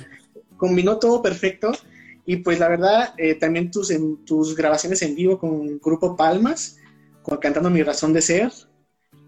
combinó 0.59 0.99
todo 0.99 1.23
perfecto. 1.23 1.71
Y 2.27 2.35
pues 2.37 2.59
la 2.59 2.67
verdad, 2.67 3.15
eh, 3.17 3.33
también 3.33 3.71
tus, 3.71 3.89
en, 3.89 4.23
tus 4.25 4.55
grabaciones 4.55 5.01
en 5.01 5.15
vivo 5.15 5.39
con 5.39 5.79
Grupo 5.79 6.15
Palmas, 6.15 6.77
con, 7.23 7.39
cantando 7.39 7.71
Mi 7.71 7.81
Razón 7.81 8.13
de 8.13 8.21
Ser. 8.21 8.51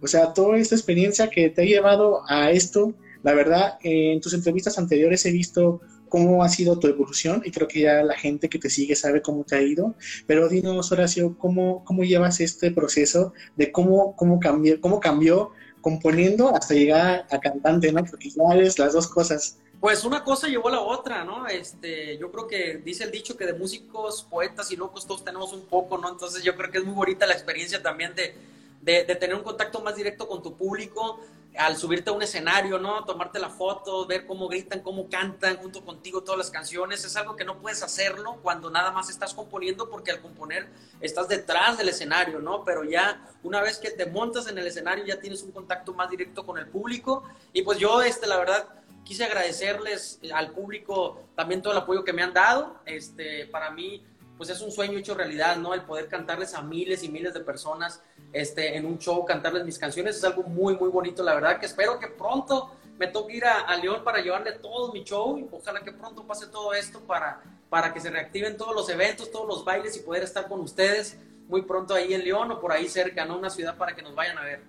O 0.02 0.08
sea, 0.08 0.34
toda 0.34 0.58
esta 0.58 0.76
experiencia 0.76 1.30
que 1.30 1.50
te 1.50 1.64
ha 1.64 1.66
llevado 1.66 2.22
a 2.28 2.52
esto, 2.52 2.94
la 3.24 3.34
verdad, 3.34 3.80
en 3.82 4.22
tus 4.22 4.34
entrevistas 4.34 4.78
anteriores 4.78 5.26
he 5.26 5.32
visto 5.32 5.82
cómo 6.10 6.44
ha 6.44 6.50
sido 6.50 6.78
tu 6.78 6.88
evolución 6.88 7.42
y 7.46 7.52
creo 7.52 7.70
que 7.70 7.82
ya 7.82 8.04
la 8.04 8.18
gente 8.18 8.50
que 8.50 8.60
te 8.60 8.70
sigue 8.70 8.98
sabe 8.98 9.22
cómo 9.22 9.46
te 9.46 9.56
ha 9.56 9.62
ido. 9.62 9.96
Pero 10.28 10.50
dinos, 10.50 10.92
Horacio, 10.92 11.38
¿cómo, 11.38 11.86
cómo 11.86 12.04
llevas 12.04 12.42
este 12.42 12.70
proceso 12.70 13.34
de 13.56 13.72
cómo, 13.72 14.16
cómo, 14.18 14.40
cambió, 14.40 14.82
cómo 14.82 15.00
cambió 15.00 15.52
componiendo 15.80 16.54
hasta 16.54 16.74
llegar 16.74 17.26
a 17.32 17.40
cantante, 17.40 17.94
¿no? 17.94 18.04
Porque 18.04 18.30
ya 18.30 18.44
eres 18.54 18.78
las 18.78 18.92
dos 18.92 19.08
cosas. 19.08 19.58
Pues 19.82 20.04
una 20.04 20.24
cosa 20.24 20.48
llevó 20.48 20.68
a 20.68 20.74
la 20.74 20.80
otra, 20.80 21.24
¿no? 21.24 21.48
Este, 21.48 22.16
yo 22.20 22.32
creo 22.32 22.48
que 22.48 22.78
dice 22.86 23.04
el 23.04 23.10
dicho 23.10 23.36
que 23.36 23.48
de 23.48 23.54
músicos, 23.54 24.22
poetas 24.22 24.72
y 24.72 24.76
locos 24.76 25.08
todos 25.08 25.26
tenemos 25.26 25.54
un 25.54 25.66
poco, 25.66 25.98
¿no? 25.98 26.08
Entonces 26.08 26.44
yo 26.44 26.56
creo 26.56 26.70
que 26.70 26.78
es 26.78 26.84
muy 26.84 26.94
bonita 26.94 27.26
la 27.26 27.34
experiencia 27.34 27.82
también 27.82 28.14
de, 28.14 28.36
de, 28.84 29.16
tener 29.16 29.36
un 29.36 29.42
contacto 29.42 29.82
más 29.82 29.96
directo 29.96 30.28
con 30.28 30.44
tu 30.44 30.56
público, 30.56 31.20
al 31.58 31.78
subirte 31.78 32.12
a 32.12 32.14
un 32.14 32.22
escenario, 32.22 32.78
¿no? 32.78 33.04
Tomarte 33.06 33.40
la 33.40 33.50
foto, 33.50 34.06
ver 34.06 34.28
cómo 34.28 34.48
gritan, 34.48 34.82
cómo 34.82 35.10
cantan 35.10 35.58
junto 35.58 35.84
contigo 35.84 36.22
todas 36.22 36.38
las 36.38 36.52
canciones, 36.52 37.04
es 37.04 37.16
algo 37.16 37.36
que 37.36 37.44
no 37.44 37.58
puedes 37.58 37.82
hacerlo 37.82 38.38
cuando 38.44 38.70
nada 38.70 38.92
más 38.92 39.10
estás 39.10 39.34
componiendo 39.34 39.90
porque 39.90 40.12
al 40.12 40.22
componer 40.22 40.70
estás 41.00 41.28
detrás 41.28 41.80
del 41.80 41.90
escenario, 41.90 42.40
¿no? 42.40 42.64
Pero 42.64 42.84
ya 42.84 43.28
una 43.42 43.62
vez 43.62 43.80
que 43.80 43.90
te 43.90 44.06
montas 44.06 44.48
en 44.48 44.60
el 44.60 44.68
escenario 44.68 45.06
ya 45.06 45.20
tienes 45.20 45.42
un 45.42 45.52
contacto 45.52 45.92
más 45.96 46.08
directo 46.08 46.46
con 46.46 46.60
el 46.60 46.68
público 46.68 47.24
y 47.52 47.64
pues 47.64 47.80
yo, 47.80 48.04
este, 48.04 48.28
la 48.28 48.38
verdad, 48.38 48.81
quise 49.04 49.24
agradecerles 49.26 50.20
al 50.34 50.52
público 50.52 51.24
también 51.36 51.62
todo 51.62 51.74
el 51.74 51.80
apoyo 51.80 52.04
que 52.04 52.14
me 52.14 52.24
han 52.24 52.34
dado, 52.34 52.80
este, 52.86 53.48
para 53.48 53.72
mí 53.72 54.04
pues 54.38 54.50
es 54.50 54.62
un 54.62 54.72
sueño 54.72 54.98
hecho 54.98 55.14
realidad, 55.14 55.58
¿no? 55.58 55.72
El 55.76 55.84
poder 55.84 56.08
cantarles 56.08 56.56
a 56.56 56.64
miles 56.64 57.04
y 57.04 57.10
miles 57.10 57.32
de 57.36 57.42
personas 57.42 58.02
este, 58.34 58.76
en 58.76 58.88
un 58.88 58.98
show, 58.98 59.24
cantarles 59.24 59.64
mis 59.64 59.78
canciones, 59.78 60.18
es 60.18 60.24
algo 60.24 60.42
muy, 60.42 60.76
muy 60.76 60.90
bonito, 60.90 61.22
la 61.22 61.36
verdad 61.36 61.60
que 61.60 61.68
espero 61.68 62.00
que 62.00 62.08
pronto 62.08 62.72
me 62.98 63.08
toque 63.08 63.38
ir 63.38 63.46
a, 63.46 63.76
León 63.78 64.04
para 64.04 64.20
llevarle 64.20 64.54
todo 64.54 64.92
mi 64.94 65.04
show 65.04 65.38
y 65.38 65.48
ojalá 65.52 65.82
que 65.82 65.92
pronto 65.92 66.26
pase 66.26 66.48
todo 66.48 66.74
esto 66.74 67.00
para, 67.02 67.42
para 67.70 67.94
que 67.94 68.00
se 68.00 68.10
reactiven 68.10 68.58
todos 68.58 68.76
los 68.76 68.90
eventos, 68.90 69.32
todos 69.32 69.48
los 69.48 69.66
bailes 69.66 69.96
y 69.98 70.00
poder 70.02 70.24
estar 70.24 70.48
con 70.48 70.60
ustedes 70.60 71.18
muy 71.48 71.64
pronto 71.64 71.94
ahí 71.94 72.14
en 72.14 72.24
León 72.24 72.52
o 72.52 72.60
por 72.60 72.72
ahí 72.72 72.88
cerca, 72.88 73.26
¿no? 73.26 73.38
Una 73.38 73.50
ciudad 73.50 73.78
para 73.78 73.96
que 73.96 74.02
nos 74.02 74.16
vayan 74.16 74.38
a 74.38 74.44
ver. 74.44 74.62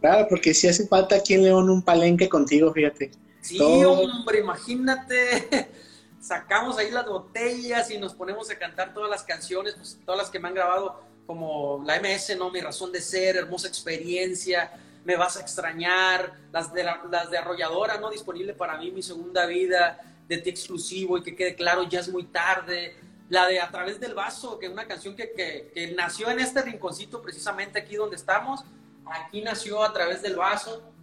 Claro, 0.00 0.26
porque 0.28 0.54
si 0.54 0.68
hace 0.68 0.86
falta 0.86 1.16
aquí 1.16 1.34
en 1.34 1.44
León 1.44 1.70
un 1.70 1.82
palenque 1.82 2.28
contigo, 2.28 2.72
fíjate. 2.72 3.10
Sí, 3.44 3.60
hombre, 3.60 4.38
imagínate. 4.38 5.70
Sacamos 6.20 6.78
ahí 6.78 6.90
las 6.90 7.04
botellas 7.04 7.90
y 7.90 7.98
nos 7.98 8.14
ponemos 8.14 8.50
a 8.50 8.58
cantar 8.58 8.94
todas 8.94 9.10
las 9.10 9.22
canciones, 9.22 9.74
pues, 9.74 9.98
todas 10.06 10.18
las 10.18 10.30
que 10.30 10.38
me 10.38 10.48
han 10.48 10.54
grabado, 10.54 11.02
como 11.26 11.82
la 11.84 12.00
MS, 12.00 12.38
¿no? 12.38 12.50
Mi 12.50 12.60
razón 12.60 12.90
de 12.90 13.02
ser, 13.02 13.36
hermosa 13.36 13.68
experiencia, 13.68 14.72
me 15.04 15.16
vas 15.16 15.36
a 15.36 15.42
extrañar, 15.42 16.32
las 16.52 16.72
de, 16.72 16.84
las 16.84 17.30
de 17.30 17.36
Arrolladora, 17.36 17.98
¿no? 17.98 18.10
Disponible 18.10 18.54
para 18.54 18.78
mí, 18.78 18.90
mi 18.90 19.02
segunda 19.02 19.44
vida, 19.44 20.00
de 20.26 20.38
ti 20.38 20.48
exclusivo 20.48 21.18
y 21.18 21.22
que 21.22 21.36
quede 21.36 21.54
claro, 21.54 21.82
ya 21.82 22.00
es 22.00 22.08
muy 22.08 22.24
tarde. 22.24 22.96
La 23.28 23.46
de 23.46 23.60
A 23.60 23.70
través 23.70 24.00
del 24.00 24.14
vaso, 24.14 24.58
que 24.58 24.66
es 24.66 24.72
una 24.72 24.86
canción 24.86 25.14
que, 25.14 25.32
que, 25.32 25.70
que 25.74 25.92
nació 25.92 26.30
en 26.30 26.40
este 26.40 26.62
rinconcito, 26.62 27.20
precisamente 27.20 27.78
aquí 27.78 27.96
donde 27.96 28.16
estamos. 28.16 28.64
Aquí 29.04 29.42
nació 29.42 29.82
A 29.82 29.92
través 29.92 30.22
del 30.22 30.36
vaso, 30.36 30.93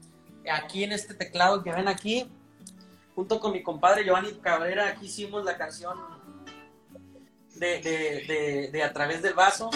aquí 0.49 0.83
en 0.83 0.91
este 0.91 1.13
teclado 1.13 1.63
que 1.63 1.71
ven 1.71 1.87
aquí, 1.87 2.29
junto 3.15 3.39
con 3.39 3.51
mi 3.51 3.61
compadre 3.63 4.03
Giovanni 4.03 4.33
Cabrera, 4.35 4.87
aquí 4.87 5.05
hicimos 5.05 5.43
la 5.43 5.57
canción 5.57 5.97
de, 7.55 8.81
A 8.83 8.93
través 8.93 9.21
del 9.21 9.33
vaso. 9.33 9.69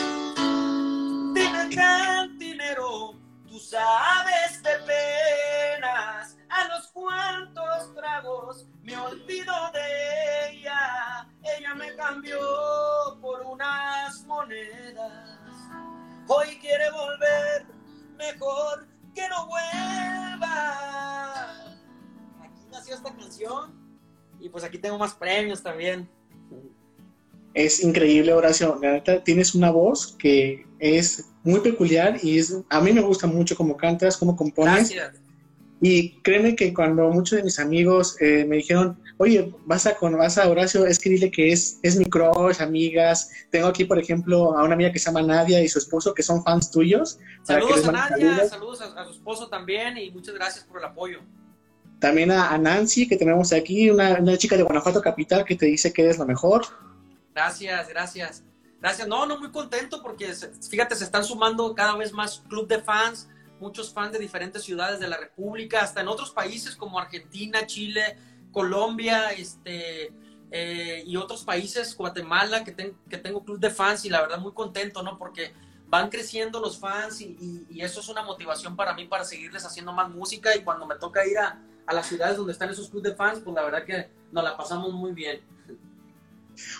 Cantinero, 1.76 3.14
tú 3.48 3.60
sabes 3.60 4.64
de 4.64 4.72
penas, 4.86 6.38
a 6.50 6.68
los 6.70 6.88
cuantos 6.88 7.94
tragos 7.96 8.68
me 8.82 8.96
olvido 8.98 9.54
de 9.74 10.50
ella, 10.52 11.28
ella 11.58 11.76
me 11.76 11.94
cambió 11.96 12.40
por 13.20 13.42
unas 13.42 14.24
monedas, 14.26 15.40
hoy 16.28 16.58
quiere 16.60 16.90
volver, 16.92 17.66
mejor 18.16 18.88
que 19.16 19.28
no 19.30 19.48
vuelva. 19.48 20.52
Aquí 22.44 22.62
nació 22.72 22.94
esta 22.96 23.16
canción 23.16 23.74
y 24.40 24.50
pues 24.50 24.64
aquí 24.64 24.78
tengo 24.78 25.00
más 25.00 25.14
premios 25.14 25.64
también. 25.64 26.08
Es 27.54 27.82
increíble, 27.82 28.34
Horacio. 28.34 28.78
La 28.82 28.92
neta, 28.92 29.24
tienes 29.24 29.56
una 29.56 29.72
voz 29.72 30.16
que 30.20 30.68
es 30.80 31.30
muy 31.44 31.62
peculiar 31.62 32.20
y 32.22 32.38
es, 32.38 32.58
a 32.70 32.82
mí 32.82 32.92
me 32.92 33.02
gusta 33.02 33.28
mucho 33.28 33.56
cómo 33.56 33.78
cantas, 33.78 34.18
cómo 34.18 34.36
compones. 34.36 34.92
Gracias. 34.92 35.25
Y 35.82 36.22
créeme 36.22 36.56
que 36.56 36.74
cuando 36.74 37.10
muchos 37.10 37.38
de 37.38 37.44
mis 37.44 37.60
amigos 37.60 38.16
eh, 38.22 38.46
me 38.46 38.58
dijeron, 38.58 38.98
oye, 39.18 39.54
vas 39.66 39.86
a, 39.86 39.96
con, 39.96 40.18
vas 40.18 40.38
a 40.38 40.50
Horacio, 40.50 40.86
es 40.86 41.00
que 41.00 41.10
dile 41.10 41.30
que 41.30 41.52
es, 41.52 41.80
es 41.84 41.98
mi 41.98 42.06
crush, 42.06 42.62
amigas. 42.62 43.30
Tengo 43.52 43.68
aquí, 43.68 43.86
por 43.86 44.00
ejemplo, 44.00 44.58
a 44.58 44.64
una 44.64 44.74
amiga 44.74 44.92
que 44.92 45.00
se 45.00 45.06
llama 45.06 45.22
Nadia 45.22 45.62
y 45.62 45.68
su 45.68 45.80
esposo, 45.80 46.14
que 46.14 46.24
son 46.24 46.44
fans 46.44 46.72
tuyos. 46.72 47.20
Saludos 47.44 47.88
a 47.88 47.92
Nadia, 47.92 48.48
saludos 48.48 48.82
a, 48.82 49.02
a, 49.02 49.06
su 49.06 49.12
esposo 49.12 49.48
también 49.48 49.98
y 49.98 50.12
muchas 50.12 50.34
gracias 50.34 50.64
por 50.64 50.80
el 50.80 50.86
apoyo. 50.86 51.20
También 52.00 52.32
a, 52.32 52.52
a 52.52 52.58
Nancy, 52.58 53.08
que 53.08 53.18
tenemos 53.18 53.52
aquí, 53.52 53.90
una, 53.90 54.20
una, 54.20 54.38
chica 54.38 54.56
de 54.58 54.64
Guanajuato 54.64 55.02
Capital 55.02 55.44
que 55.44 55.56
te 55.56 55.66
dice 55.66 55.92
que 55.92 56.04
eres 56.04 56.18
lo 56.18 56.26
mejor. 56.26 56.66
Gracias, 57.34 57.90
gracias. 57.90 58.44
Gracias. 58.82 59.08
No, 59.08 59.26
no, 59.26 59.40
muy 59.40 59.52
contento 59.52 60.02
porque, 60.02 60.32
fíjate, 60.70 60.96
se 60.96 61.04
están 61.04 61.24
sumando 61.24 61.74
cada 61.74 61.96
vez 61.96 62.14
más 62.14 62.44
club 62.48 62.68
de 62.68 62.82
fans 62.82 63.28
muchos 63.60 63.94
fans 63.94 64.14
de 64.14 64.20
diferentes 64.20 64.64
ciudades 64.64 65.00
de 65.00 65.08
la 65.08 65.18
República, 65.18 65.82
hasta 65.82 66.02
en 66.02 66.08
otros 66.08 66.32
países 66.32 66.76
como 66.76 67.00
Argentina, 67.00 67.66
Chile, 67.66 68.18
Colombia, 68.52 69.32
este, 69.32 70.14
eh, 70.52 71.04
y 71.06 71.18
otros 71.18 71.44
países, 71.44 71.96
Guatemala, 71.96 72.64
que, 72.64 72.94
que 73.10 73.18
tengo 73.18 73.44
club 73.44 73.60
de 73.60 73.70
fans 73.70 74.06
y 74.06 74.10
la 74.10 74.22
verdad 74.22 74.40
muy 74.40 74.54
contento, 74.54 75.04
¿no? 75.04 75.18
Porque 75.18 75.54
van 75.88 76.10
creciendo 76.10 76.60
los 76.60 76.80
fans 76.80 77.22
y, 77.22 77.38
y, 77.40 77.68
y, 77.70 77.82
eso 77.82 78.00
es 78.00 78.10
una 78.10 78.24
motivación 78.24 78.76
para 78.76 78.94
mí 78.94 79.06
para 79.06 79.24
seguirles 79.24 79.66
haciendo 79.66 79.94
más 79.94 80.10
música 80.10 80.56
y 80.56 80.64
cuando 80.64 80.86
me 80.86 80.96
toca 80.96 81.26
ir 81.28 81.38
a, 81.38 81.62
a 81.86 81.94
las 81.94 82.08
ciudades 82.08 82.38
donde 82.38 82.54
están 82.54 82.70
esos 82.70 82.90
clubes 82.90 83.12
de 83.12 83.16
fans, 83.16 83.40
pues 83.44 83.56
la 83.56 83.64
verdad 83.64 83.86
que 83.86 84.10
nos 84.32 84.44
la 84.44 84.58
pasamos 84.58 84.92
muy 84.94 85.12
bien. 85.12 85.42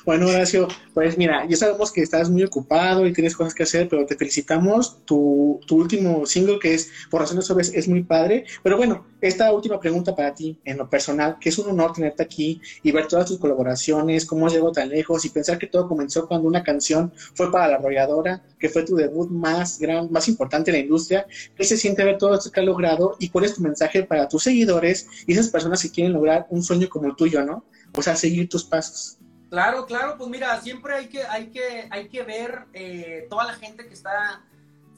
Bueno, 0.06 0.28
Horacio, 0.28 0.68
pues 0.94 1.18
mira, 1.18 1.46
ya 1.48 1.58
sabemos 1.58 1.92
que 1.92 2.02
estás 2.02 2.30
muy 2.30 2.44
ocupado 2.44 3.06
y 3.06 3.14
tienes 3.14 3.36
cosas 3.36 3.54
que 3.54 3.64
hacer, 3.64 3.88
pero 3.90 4.06
te 4.06 4.16
felicitamos. 4.16 5.06
Tu, 5.06 5.60
tu 5.66 5.78
último 5.78 6.26
single, 6.26 6.60
que 6.60 6.74
es 6.74 6.92
Por 7.10 7.22
razones 7.22 7.50
obvias, 7.50 7.72
es 7.74 7.88
muy 7.88 8.04
padre. 8.04 8.46
Pero 8.64 8.78
bueno, 8.78 9.06
esta 9.22 9.52
última 9.52 9.80
pregunta 9.80 10.16
para 10.16 10.34
ti, 10.34 10.60
en 10.66 10.78
lo 10.78 10.90
personal, 10.90 11.38
que 11.40 11.50
es 11.50 11.58
un 11.58 11.70
honor 11.70 11.94
tenerte 11.94 12.24
aquí 12.24 12.62
y 12.84 12.92
ver 12.92 13.08
todas 13.08 13.28
tus 13.28 13.40
colaboraciones, 13.40 14.26
cómo 14.26 14.46
has 14.46 14.54
llegado 14.54 14.72
tan 14.72 14.90
lejos 14.90 15.26
y 15.26 15.30
pensar 15.30 15.58
que 15.58 15.68
todo 15.68 15.88
comenzó 15.88 16.28
cuando 16.28 16.48
una 16.48 16.64
canción 16.64 17.12
fue 17.34 17.52
para 17.52 17.68
la 17.68 17.76
arrolladora, 17.78 18.44
que 18.60 18.70
fue 18.70 18.84
tu 18.84 18.96
debut 18.96 19.30
más 19.30 19.80
gran, 19.80 20.12
más 20.12 20.28
importante 20.28 20.72
en 20.72 20.78
la 20.78 20.84
industria. 20.84 21.26
¿Qué 21.56 21.64
se 21.64 21.78
siente 21.78 22.04
ver 22.04 22.18
todo 22.18 22.36
esto 22.36 22.52
que 22.52 22.60
has 22.60 22.66
logrado 22.66 23.16
y 23.20 23.30
cuál 23.30 23.46
es 23.46 23.56
tu 23.56 23.62
mensaje 23.62 24.04
para 24.04 24.28
tus 24.28 24.44
seguidores 24.44 25.08
y 25.26 25.34
esas 25.34 25.50
personas 25.50 25.82
que 25.82 25.92
quieren 25.92 26.14
lograr 26.14 26.48
un 26.50 26.64
sueño 26.64 26.88
como 26.90 27.08
el 27.08 27.16
tuyo, 27.16 27.44
¿no? 27.44 27.66
O 27.98 28.02
sea, 28.02 28.16
seguir 28.16 28.50
tus 28.50 28.64
pasos. 28.64 29.18
Claro, 29.56 29.86
claro, 29.86 30.18
pues 30.18 30.30
mira, 30.30 30.60
siempre 30.60 30.96
hay 30.96 31.08
que, 31.08 31.24
hay 31.24 31.48
que, 31.48 31.88
hay 31.90 32.10
que 32.10 32.24
ver 32.24 32.66
eh, 32.74 33.26
toda 33.30 33.46
la 33.46 33.54
gente 33.54 33.88
que 33.88 33.94
está, 33.94 34.44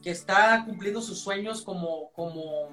que 0.02 0.10
está 0.10 0.64
cumpliendo 0.66 1.00
sus 1.00 1.20
sueños 1.20 1.62
como, 1.62 2.10
como, 2.14 2.68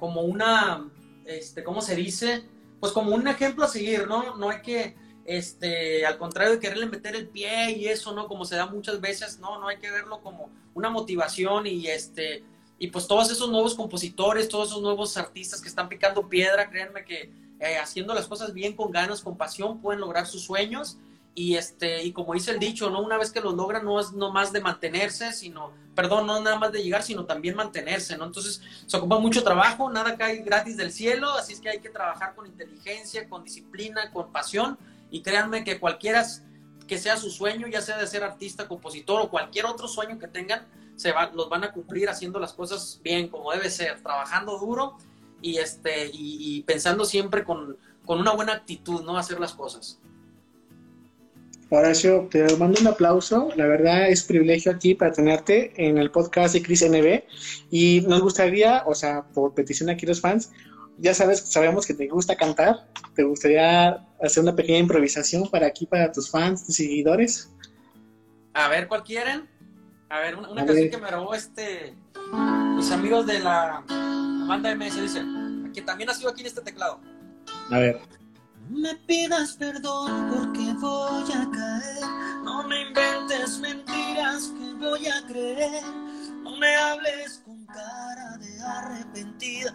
como 0.00 0.22
una, 0.22 0.90
este, 1.26 1.62
¿cómo 1.62 1.80
se 1.80 1.94
dice? 1.94 2.42
Pues 2.80 2.90
como 2.90 3.14
un 3.14 3.28
ejemplo 3.28 3.64
a 3.64 3.68
seguir, 3.68 4.08
¿no? 4.08 4.34
No 4.34 4.50
hay 4.50 4.62
que, 4.62 4.96
este, 5.26 6.04
al 6.04 6.18
contrario 6.18 6.54
de 6.54 6.58
quererle 6.58 6.86
meter 6.86 7.14
el 7.14 7.28
pie 7.28 7.70
y 7.70 7.86
eso, 7.86 8.12
¿no? 8.12 8.26
Como 8.26 8.44
se 8.44 8.56
da 8.56 8.66
muchas 8.66 9.00
veces, 9.00 9.38
no, 9.38 9.60
no 9.60 9.68
hay 9.68 9.76
que 9.76 9.92
verlo 9.92 10.20
como 10.22 10.50
una 10.74 10.90
motivación 10.90 11.68
y 11.68 11.86
este, 11.86 12.42
y 12.80 12.88
pues 12.88 13.06
todos 13.06 13.30
esos 13.30 13.48
nuevos 13.48 13.76
compositores, 13.76 14.48
todos 14.48 14.70
esos 14.70 14.82
nuevos 14.82 15.16
artistas 15.16 15.62
que 15.62 15.68
están 15.68 15.88
picando 15.88 16.28
piedra, 16.28 16.68
créanme 16.68 17.04
que 17.04 17.30
eh, 17.60 17.78
haciendo 17.78 18.12
las 18.12 18.26
cosas 18.26 18.52
bien, 18.52 18.74
con 18.74 18.90
ganas, 18.90 19.22
con 19.22 19.36
pasión, 19.36 19.80
pueden 19.80 20.00
lograr 20.00 20.26
sus 20.26 20.42
sueños 20.42 20.98
y 21.38 21.54
este 21.54 22.02
y 22.02 22.12
como 22.12 22.34
dice 22.34 22.50
el 22.50 22.58
dicho 22.58 22.90
no 22.90 23.00
una 23.00 23.16
vez 23.16 23.30
que 23.30 23.40
lo 23.40 23.52
logran 23.52 23.84
no 23.84 24.00
es 24.00 24.12
no 24.12 24.32
más 24.32 24.52
de 24.52 24.60
mantenerse 24.60 25.32
sino 25.32 25.72
perdón 25.94 26.26
no 26.26 26.40
nada 26.40 26.58
más 26.58 26.72
de 26.72 26.82
llegar 26.82 27.04
sino 27.04 27.26
también 27.26 27.54
mantenerse 27.54 28.18
no 28.18 28.24
entonces 28.24 28.60
se 28.86 28.96
ocupa 28.96 29.20
mucho 29.20 29.44
trabajo 29.44 29.88
nada 29.88 30.16
cae 30.16 30.38
gratis 30.38 30.76
del 30.76 30.90
cielo 30.90 31.30
así 31.30 31.52
es 31.52 31.60
que 31.60 31.68
hay 31.68 31.78
que 31.78 31.90
trabajar 31.90 32.34
con 32.34 32.48
inteligencia 32.48 33.28
con 33.28 33.44
disciplina 33.44 34.10
con 34.10 34.32
pasión 34.32 34.76
y 35.12 35.22
créanme 35.22 35.62
que 35.62 35.78
cualquiera 35.78 36.26
que 36.88 36.98
sea 36.98 37.16
su 37.16 37.30
sueño 37.30 37.68
ya 37.68 37.82
sea 37.82 37.98
de 37.98 38.08
ser 38.08 38.24
artista 38.24 38.66
compositor 38.66 39.22
o 39.22 39.30
cualquier 39.30 39.66
otro 39.66 39.86
sueño 39.86 40.18
que 40.18 40.26
tengan 40.26 40.66
se 40.96 41.12
va, 41.12 41.30
los 41.30 41.48
van 41.48 41.62
a 41.62 41.70
cumplir 41.70 42.08
haciendo 42.08 42.40
las 42.40 42.52
cosas 42.52 43.00
bien 43.04 43.28
como 43.28 43.52
debe 43.52 43.70
ser 43.70 44.02
trabajando 44.02 44.58
duro 44.58 44.96
y 45.40 45.58
este 45.58 46.10
y, 46.12 46.64
pensando 46.64 47.04
siempre 47.04 47.44
con, 47.44 47.76
con 48.04 48.18
una 48.18 48.32
buena 48.32 48.54
actitud 48.54 49.02
no 49.02 49.16
hacer 49.16 49.38
las 49.38 49.54
cosas 49.54 50.00
Horacio, 51.70 52.28
te 52.30 52.56
mando 52.56 52.80
un 52.80 52.86
aplauso. 52.86 53.50
La 53.56 53.66
verdad 53.66 54.08
es 54.08 54.22
un 54.22 54.28
privilegio 54.28 54.72
aquí 54.72 54.94
para 54.94 55.12
tenerte 55.12 55.72
en 55.76 55.98
el 55.98 56.10
podcast 56.10 56.54
de 56.54 56.62
Cris 56.62 56.82
NB. 56.82 57.22
Y 57.70 58.00
nos 58.02 58.22
gustaría, 58.22 58.82
o 58.86 58.94
sea, 58.94 59.22
por 59.34 59.54
petición 59.54 59.90
aquí 59.90 60.06
los 60.06 60.20
fans, 60.20 60.50
ya 60.96 61.12
sabes, 61.12 61.40
sabemos 61.40 61.86
que 61.86 61.94
te 61.94 62.08
gusta 62.08 62.36
cantar. 62.36 62.88
¿Te 63.14 63.22
gustaría 63.22 64.06
hacer 64.22 64.42
una 64.42 64.56
pequeña 64.56 64.78
improvisación 64.78 65.48
para 65.50 65.66
aquí, 65.66 65.84
para 65.84 66.10
tus 66.10 66.30
fans, 66.30 66.64
tus 66.64 66.76
seguidores? 66.76 67.52
A 68.54 68.68
ver, 68.68 68.88
¿cuál 68.88 69.04
quieren? 69.04 69.48
A 70.08 70.20
ver, 70.20 70.36
una, 70.36 70.50
una 70.50 70.64
canción 70.64 70.84
ver. 70.84 70.90
que 70.90 70.98
me 70.98 71.06
grabó 71.06 71.34
este, 71.34 71.94
mis 72.76 72.90
amigos 72.90 73.26
de 73.26 73.40
la 73.40 73.84
banda 74.46 74.74
MS, 74.74 75.02
dice, 75.02 75.22
que 75.74 75.82
también 75.82 76.08
ha 76.08 76.14
sido 76.14 76.30
aquí 76.30 76.40
en 76.40 76.46
este 76.46 76.62
teclado. 76.62 76.98
A 77.70 77.78
ver. 77.78 78.00
Me 78.70 78.94
pidas 79.06 79.52
perdón 79.52 80.30
porque 80.30 80.72
voy 80.74 81.32
a 81.32 81.50
caer. 81.50 82.00
No 82.44 82.62
me 82.64 82.82
inventes 82.82 83.58
mentiras 83.58 84.52
que 84.58 84.74
voy 84.74 85.06
a 85.06 85.26
creer. 85.26 85.82
No 86.42 86.56
me 86.56 86.76
hables 86.76 87.42
con 87.44 87.64
cara 87.66 88.36
de 88.36 88.60
arrepentida. 88.60 89.74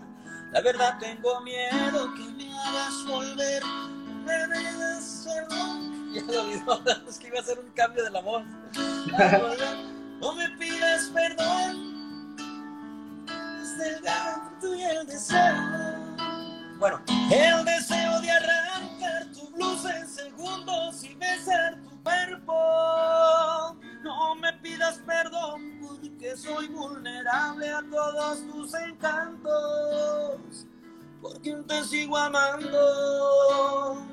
La 0.52 0.62
verdad 0.62 0.98
tengo 1.00 1.42
miedo 1.42 2.14
que 2.14 2.24
me 2.34 2.54
hagas 2.54 3.06
volver. 3.08 3.64
No 3.64 4.14
me 4.26 4.48
pidas 4.48 5.26
perdón. 5.26 5.94
Ya 6.14 6.22
lo 6.22 6.44
olvidó, 6.44 6.84
es 7.10 7.18
que 7.18 7.28
iba 7.28 7.40
a 7.40 7.42
hacer 7.42 7.58
un 7.58 7.72
cambio 7.72 8.04
de 8.04 8.12
la 8.12 8.22
voz. 8.22 8.44
No 10.22 10.34
me 10.36 10.48
pidas 10.60 11.10
perdón. 11.12 12.36
Es 13.60 13.78
delgado 13.80 14.52
tú 14.62 14.76
y 14.76 14.84
el 14.84 15.08
deseo. 15.08 16.14
Bueno, 16.78 17.02
el 17.32 17.66
deseo 17.66 18.03
segundos 20.64 21.04
y 21.04 21.14
besar 21.16 21.82
tu 21.84 22.02
cuerpo. 22.04 23.76
No 24.04 24.36
me 24.36 24.54
pidas 24.54 25.00
perdón 25.06 25.80
porque 25.82 26.38
soy 26.38 26.68
vulnerable 26.68 27.70
a 27.70 27.82
todos 27.90 28.46
tus 28.48 28.74
encantos. 28.74 30.68
Porque 31.22 31.56
te 31.68 31.84
sigo 31.86 32.18
amando. 32.18 34.06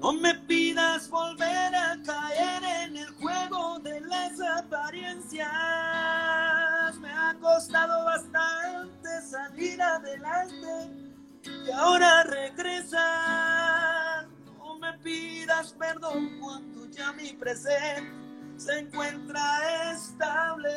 No 0.00 0.12
me 0.12 0.34
pidas 0.34 1.08
volver 1.08 1.74
a 1.74 1.96
caer 2.04 2.62
en 2.84 2.98
el 2.98 3.08
juego 3.14 3.78
de 3.80 4.00
las 4.02 4.40
apariencias. 4.40 5.48
Me 7.00 7.10
ha 7.10 7.34
costado 7.40 8.04
bastante 8.04 9.22
salir 9.22 9.80
y 11.44 11.70
ahora 11.72 12.22
regresas. 12.24 13.85
Pidas 15.06 15.72
perdón 15.74 16.36
cuando 16.40 16.84
ya 16.86 17.12
mi 17.12 17.32
presente 17.34 18.10
se 18.56 18.80
encuentra 18.80 19.92
estable. 19.92 20.72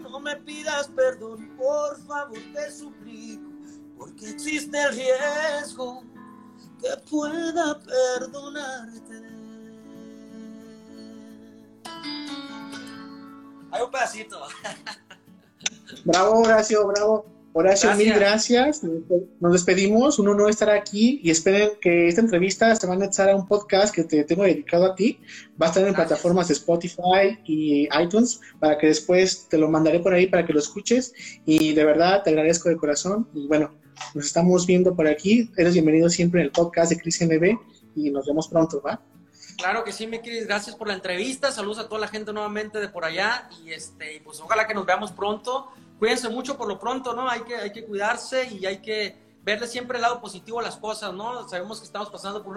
No 0.00 0.20
me 0.20 0.36
pidas 0.36 0.88
perdón, 0.88 1.56
por 1.56 1.98
favor, 2.06 2.38
te 2.52 2.70
suplico, 2.70 3.50
porque 3.96 4.28
existe 4.28 4.82
el 4.82 4.94
riesgo 4.94 6.02
que 6.78 6.94
pueda 7.10 7.80
perdonarte. 7.80 9.22
Hay 13.70 13.82
un 13.82 13.90
pedacito. 13.90 14.42
Bravo, 16.04 16.40
Horacio, 16.40 16.86
bravo. 16.86 17.39
Horacio, 17.52 17.92
mil 17.96 18.14
gracias. 18.14 18.82
Nos 19.40 19.52
despedimos. 19.52 20.20
Uno 20.20 20.34
no 20.34 20.48
estará 20.48 20.74
aquí 20.74 21.20
y 21.22 21.30
esperen 21.30 21.70
que 21.80 22.06
esta 22.06 22.20
entrevista 22.20 22.74
se 22.76 22.86
va 22.86 22.92
a 22.92 22.96
anexar 22.96 23.28
a 23.28 23.34
un 23.34 23.48
podcast 23.48 23.92
que 23.92 24.04
te 24.04 24.22
tengo 24.22 24.44
dedicado 24.44 24.86
a 24.86 24.94
ti. 24.94 25.18
Va 25.60 25.66
a 25.66 25.68
estar 25.70 25.86
en 25.86 25.94
plataformas 25.94 26.46
de 26.46 26.54
Spotify 26.54 27.38
y 27.44 27.88
iTunes 28.00 28.40
para 28.60 28.78
que 28.78 28.86
después 28.86 29.48
te 29.48 29.58
lo 29.58 29.68
mandaré 29.68 29.98
por 29.98 30.14
ahí 30.14 30.28
para 30.28 30.46
que 30.46 30.52
lo 30.52 30.60
escuches. 30.60 31.12
Y 31.44 31.74
de 31.74 31.84
verdad 31.84 32.22
te 32.22 32.30
agradezco 32.30 32.68
de 32.68 32.76
corazón. 32.76 33.28
Y 33.34 33.48
bueno, 33.48 33.74
nos 34.14 34.26
estamos 34.26 34.64
viendo 34.64 34.94
por 34.94 35.08
aquí. 35.08 35.50
Eres 35.56 35.74
bienvenido 35.74 36.08
siempre 36.08 36.42
en 36.42 36.46
el 36.46 36.52
podcast 36.52 36.92
de 36.92 36.98
Cris 36.98 37.20
NB 37.20 37.58
y 37.96 38.10
nos 38.10 38.26
vemos 38.26 38.46
pronto, 38.46 38.80
¿va? 38.80 39.02
Claro 39.56 39.82
que 39.82 39.92
sí, 39.92 40.06
mi 40.06 40.20
Cris, 40.20 40.46
gracias 40.46 40.76
por 40.76 40.86
la 40.86 40.94
entrevista. 40.94 41.50
Saludos 41.50 41.80
a 41.80 41.88
toda 41.88 42.00
la 42.00 42.08
gente 42.08 42.32
nuevamente 42.32 42.78
de 42.78 42.88
por 42.88 43.04
allá 43.04 43.50
y 43.62 43.72
este, 43.72 44.22
pues 44.24 44.40
ojalá 44.40 44.68
que 44.68 44.72
nos 44.72 44.86
veamos 44.86 45.10
pronto 45.10 45.68
cuídense 46.00 46.30
mucho 46.30 46.56
por 46.56 46.66
lo 46.66 46.78
pronto, 46.78 47.14
¿no? 47.14 47.28
Hay 47.28 47.42
que, 47.42 47.54
hay 47.54 47.70
que 47.70 47.84
cuidarse 47.84 48.48
y 48.50 48.64
hay 48.64 48.78
que 48.78 49.14
verle 49.44 49.66
siempre 49.66 49.98
el 49.98 50.02
lado 50.02 50.20
positivo 50.20 50.58
a 50.58 50.62
las 50.62 50.78
cosas, 50.78 51.12
¿no? 51.12 51.46
Sabemos 51.46 51.78
que 51.78 51.84
estamos 51.84 52.08
pasando 52.08 52.42
por 52.42 52.56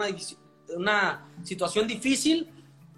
una, 0.77 1.27
situación 1.43 1.85
difícil, 1.85 2.49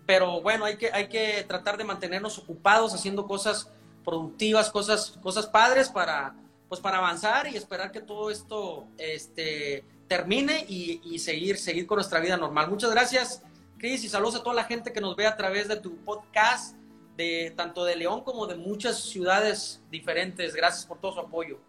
pero 0.06 0.42
bueno, 0.42 0.66
hay 0.66 0.78
que, 0.78 0.92
hay 0.94 1.10
que 1.10 1.44
tratar 1.48 1.78
de 1.78 1.84
mantenernos 1.84 2.38
ocupados 2.38 2.94
haciendo 2.94 3.26
cosas 3.26 3.72
productivas, 4.04 4.70
cosas, 4.70 5.18
cosas 5.20 5.48
padres 5.48 5.90
para, 5.90 6.36
pues 6.70 6.80
para 6.80 7.00
avanzar 7.00 7.48
y 7.48 7.58
esperar 7.58 7.92
que 7.92 8.02
todo 8.02 8.30
esto 8.30 8.86
este, 9.00 9.84
termine 10.08 10.64
y, 10.70 11.02
y 11.04 11.18
seguir, 11.18 11.58
seguir 11.58 11.88
con 11.88 11.96
nuestra 11.96 12.20
vida 12.20 12.38
normal. 12.38 12.70
Muchas 12.70 12.92
gracias, 12.92 13.42
Cris, 13.80 14.04
y 14.04 14.10
saludos 14.10 14.36
a 14.36 14.44
toda 14.44 14.56
la 14.56 14.66
gente 14.66 14.94
que 14.94 15.02
nos 15.02 15.16
ve 15.16 15.26
a 15.26 15.36
través 15.36 15.68
de 15.68 15.78
tu 15.78 15.98
podcast 16.04 16.76
de 17.18 17.54
tanto 17.56 17.86
de 17.86 17.96
León 17.96 18.24
como 18.24 18.48
de 18.48 18.56
muchas 18.56 19.04
ciudades 19.04 19.82
diferentes. 19.90 20.54
Gracias 20.54 20.86
por 20.86 21.00
todo 21.00 21.14
su 21.14 21.20
apoyo. 21.20 21.60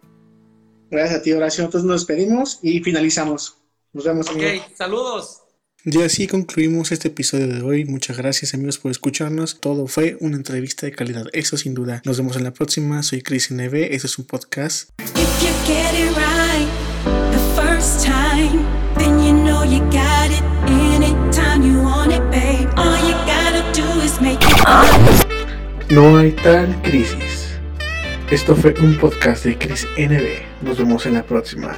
Gracias 0.89 1.19
a 1.19 1.21
ti, 1.21 1.33
Horacio. 1.33 1.63
Entonces 1.65 1.87
nos 1.87 2.01
despedimos 2.01 2.59
y 2.61 2.81
finalizamos. 2.81 3.57
Nos 3.93 4.05
vemos. 4.05 4.29
Ok, 4.29 4.41
saludos. 4.75 5.41
Y 5.83 6.01
así 6.01 6.27
concluimos 6.27 6.91
este 6.91 7.07
episodio 7.07 7.47
de 7.47 7.61
hoy. 7.61 7.85
Muchas 7.85 8.17
gracias 8.17 8.53
amigos 8.53 8.77
por 8.77 8.91
escucharnos. 8.91 9.61
Todo 9.61 9.87
fue 9.87 10.17
una 10.19 10.35
entrevista 10.35 10.85
de 10.85 10.91
calidad, 10.91 11.27
eso 11.31 11.55
sin 11.55 11.73
duda. 11.73 12.01
Nos 12.03 12.17
vemos 12.17 12.35
en 12.35 12.43
la 12.43 12.51
próxima. 12.51 13.03
Soy 13.03 13.21
Chris 13.21 13.51
NB. 13.51 13.73
Este 13.73 14.07
es 14.07 14.17
un 14.19 14.25
podcast. 14.25 14.89
No 25.89 26.17
hay 26.17 26.31
tal 26.33 26.81
crisis. 26.81 27.57
Esto 28.29 28.57
fue 28.57 28.73
un 28.81 28.97
podcast 28.97 29.45
de 29.45 29.57
Chris 29.57 29.87
NB. 29.97 30.67
Nos 30.67 30.77
vemos 30.77 31.05
en 31.05 31.13
la 31.13 31.23
próxima. 31.23 31.75